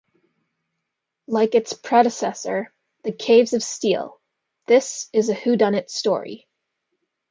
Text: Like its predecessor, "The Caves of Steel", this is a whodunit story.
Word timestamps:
Like 1.27 1.53
its 1.53 1.73
predecessor, 1.73 2.73
"The 3.03 3.11
Caves 3.11 3.53
of 3.53 3.61
Steel", 3.61 4.19
this 4.65 5.07
is 5.13 5.29
a 5.29 5.35
whodunit 5.35 5.91
story. 5.91 6.47